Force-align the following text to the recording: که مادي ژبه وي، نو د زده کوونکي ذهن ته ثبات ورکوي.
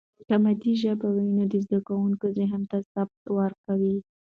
که 0.27 0.35
مادي 0.43 0.73
ژبه 0.81 1.07
وي، 1.15 1.27
نو 1.37 1.43
د 1.51 1.53
زده 1.65 1.79
کوونکي 1.87 2.27
ذهن 2.37 2.61
ته 2.69 2.77
ثبات 2.91 3.23
ورکوي. 3.37 3.97